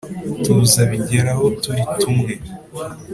tuza 0.43 0.81
bijyeraho 0.89 1.45
turi 1.61 1.83
tumwe 1.99 2.33